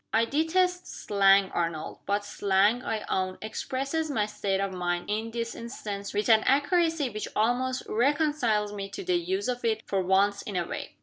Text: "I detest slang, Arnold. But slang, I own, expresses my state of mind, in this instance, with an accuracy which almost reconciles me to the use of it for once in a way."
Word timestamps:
"I 0.11 0.25
detest 0.25 0.87
slang, 0.87 1.51
Arnold. 1.51 1.99
But 2.07 2.25
slang, 2.25 2.81
I 2.83 3.05
own, 3.07 3.37
expresses 3.39 4.09
my 4.09 4.25
state 4.25 4.59
of 4.59 4.73
mind, 4.73 5.11
in 5.11 5.29
this 5.29 5.53
instance, 5.53 6.11
with 6.11 6.27
an 6.27 6.41
accuracy 6.47 7.11
which 7.11 7.27
almost 7.35 7.83
reconciles 7.87 8.73
me 8.73 8.89
to 8.89 9.03
the 9.03 9.13
use 9.17 9.47
of 9.47 9.63
it 9.63 9.83
for 9.85 10.01
once 10.01 10.41
in 10.41 10.55
a 10.55 10.65
way." 10.67 10.95